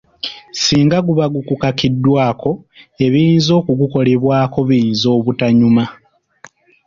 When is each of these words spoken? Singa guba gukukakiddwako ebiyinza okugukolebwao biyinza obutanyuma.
Singa 0.61 0.97
guba 1.07 1.25
gukukakiddwako 1.35 2.51
ebiyinza 3.05 3.51
okugukolebwao 3.61 4.59
biyinza 4.69 5.07
obutanyuma. 5.17 5.83